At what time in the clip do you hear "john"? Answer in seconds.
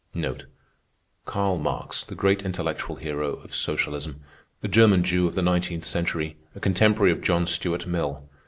7.21-7.45